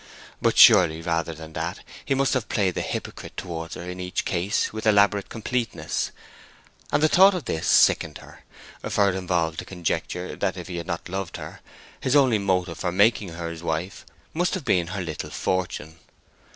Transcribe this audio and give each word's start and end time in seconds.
But 0.41 0.57
surely, 0.57 0.99
rather 1.03 1.35
than 1.35 1.53
that, 1.53 1.81
he 2.03 2.15
must 2.15 2.33
have 2.33 2.49
played 2.49 2.73
the 2.73 2.81
hypocrite 2.81 3.37
towards 3.37 3.75
her 3.75 3.83
in 3.83 3.99
each 3.99 4.25
case 4.25 4.73
with 4.73 4.87
elaborate 4.87 5.29
completeness; 5.29 6.09
and 6.91 7.03
the 7.03 7.07
thought 7.07 7.35
of 7.35 7.45
this 7.45 7.67
sickened 7.67 8.17
her, 8.17 8.43
for 8.81 9.09
it 9.09 9.15
involved 9.15 9.59
the 9.59 9.65
conjecture 9.65 10.35
that 10.35 10.57
if 10.57 10.69
he 10.69 10.77
had 10.77 10.87
not 10.87 11.07
loved 11.07 11.37
her, 11.37 11.59
his 11.99 12.15
only 12.15 12.39
motive 12.39 12.79
for 12.79 12.91
making 12.91 13.29
her 13.29 13.51
his 13.51 13.61
wife 13.61 14.03
must 14.33 14.55
have 14.55 14.65
been 14.65 14.87
her 14.87 15.01
little 15.03 15.29
fortune. 15.29 15.99